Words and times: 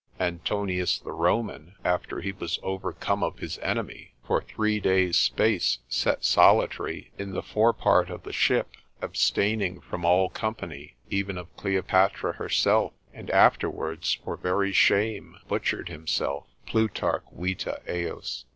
Antonius 0.19 0.97
the 0.97 1.11
Roman, 1.11 1.75
after 1.85 2.21
he 2.21 2.31
was 2.31 2.57
overcome 2.63 3.21
of 3.21 3.37
his 3.37 3.59
enemy, 3.59 4.15
for 4.25 4.41
three 4.41 4.79
days' 4.79 5.15
space 5.15 5.77
sat 5.89 6.25
solitary 6.25 7.11
in 7.19 7.33
the 7.33 7.43
fore 7.43 7.71
part 7.71 8.09
of 8.09 8.23
the 8.23 8.33
ship, 8.33 8.71
abstaining 8.99 9.79
from 9.79 10.03
all 10.03 10.27
company, 10.27 10.95
even 11.11 11.37
of 11.37 11.55
Cleopatra 11.55 12.31
herself, 12.33 12.93
and 13.13 13.29
afterwards 13.29 14.15
for 14.25 14.35
very 14.37 14.73
shame 14.73 15.37
butchered 15.47 15.87
himself, 15.89 16.47
Plutarch, 16.65 17.21
vita 17.37 17.79
ejus. 17.87 18.45